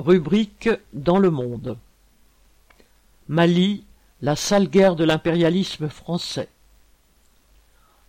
[0.00, 1.76] Rubrique dans le monde.
[3.28, 3.84] Mali,
[4.22, 6.48] la sale guerre de l'impérialisme français.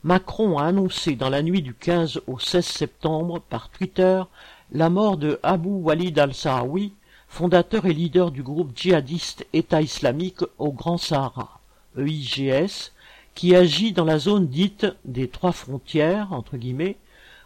[0.02, 4.24] Macron a annoncé dans la nuit du 15 au 16 septembre par Twitter
[4.72, 6.94] la mort de Abu Walid al-Sahraoui,
[7.28, 11.60] fondateur et leader du groupe djihadiste État islamique au Grand Sahara,
[11.98, 12.94] EIGS,
[13.36, 16.96] qui agit dans la zone dite des trois frontières, entre guillemets,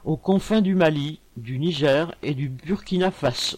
[0.03, 3.57] aux confins du Mali, du Niger et du Burkina Faso.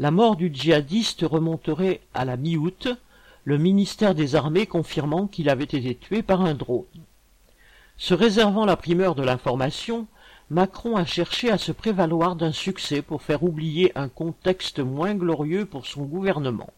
[0.00, 2.88] La mort du djihadiste remonterait à la mi-août,
[3.42, 6.84] le ministère des Armées confirmant qu'il avait été tué par un drone.
[7.96, 10.06] Se réservant la primeur de l'information,
[10.50, 15.66] Macron a cherché à se prévaloir d'un succès pour faire oublier un contexte moins glorieux
[15.66, 16.70] pour son gouvernement.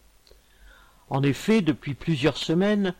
[1.11, 2.95] En effet, depuis plusieurs semaines,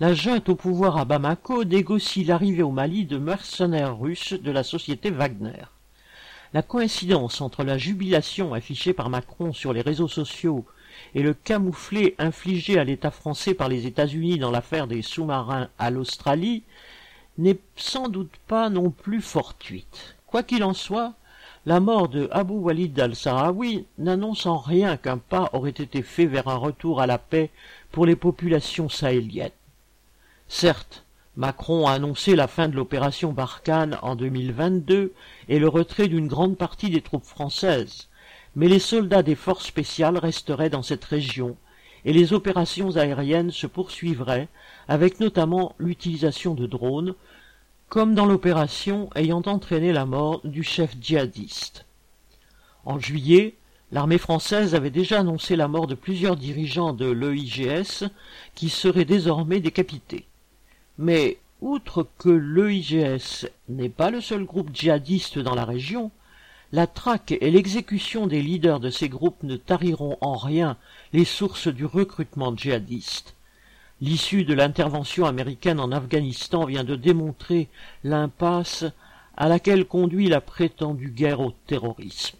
[0.00, 4.62] la junte au pouvoir à Bamako négocie l'arrivée au Mali de mercenaires russes de la
[4.62, 5.66] société Wagner.
[6.54, 10.64] La coïncidence entre la jubilation affichée par Macron sur les réseaux sociaux
[11.14, 15.90] et le camouflet infligé à l'État français par les États-Unis dans l'affaire des sous-marins à
[15.90, 16.62] l'Australie
[17.36, 20.16] n'est sans doute pas non plus fortuite.
[20.26, 21.14] Quoi qu'il en soit,
[21.66, 26.48] la mort de Abu Walid al-Sahraoui n'annonce en rien qu'un pas aurait été fait vers
[26.48, 27.50] un retour à la paix
[27.92, 29.50] pour les populations sahéliennes.
[30.48, 31.04] Certes,
[31.38, 35.12] Macron a annoncé la fin de l'opération Barkhane en 2022
[35.48, 38.08] et le retrait d'une grande partie des troupes françaises,
[38.56, 41.56] mais les soldats des forces spéciales resteraient dans cette région
[42.04, 44.48] et les opérations aériennes se poursuivraient
[44.88, 47.14] avec notamment l'utilisation de drones,
[47.88, 51.86] comme dans l'opération ayant entraîné la mort du chef djihadiste.
[52.84, 53.54] En juillet,
[53.92, 58.10] l'armée française avait déjà annoncé la mort de plusieurs dirigeants de l'EIGS
[58.56, 60.26] qui seraient désormais décapités.
[60.98, 66.10] Mais outre que l'EIGS n'est pas le seul groupe djihadiste dans la région,
[66.72, 70.76] la traque et l'exécution des leaders de ces groupes ne tariront en rien
[71.12, 73.34] les sources du recrutement djihadiste.
[74.00, 77.68] L'issue de l'intervention américaine en Afghanistan vient de démontrer
[78.04, 78.84] l'impasse
[79.36, 82.37] à laquelle conduit la prétendue guerre au terrorisme.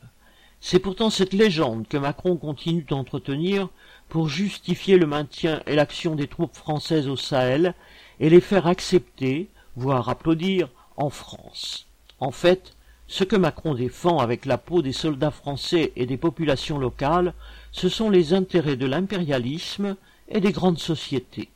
[0.61, 3.69] C'est pourtant cette légende que Macron continue d'entretenir
[4.09, 7.75] pour justifier le maintien et l'action des troupes françaises au Sahel
[8.21, 11.87] et les faire accepter, voire applaudir, en France.
[12.19, 12.75] En fait,
[13.07, 17.35] ce que Macron défend avec la peau des soldats français et des populations locales,
[17.71, 19.97] ce sont les intérêts de l'impérialisme
[20.29, 21.49] et des grandes sociétés.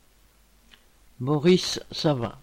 [1.19, 2.33] Maurice Savin